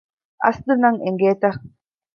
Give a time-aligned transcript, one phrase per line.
[0.43, 1.49] އަސްލު ނަން އެނގޭތަ؟